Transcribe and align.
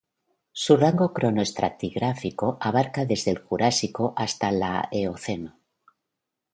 Su 0.51 0.77
rango 0.77 1.13
cronoestratigráfico 1.13 2.57
abarca 2.59 3.05
desde 3.05 3.29
el 3.29 3.37
Jurásico 3.37 4.15
hasta 4.17 4.51
la 4.51 4.89
Eoceno. 4.91 5.59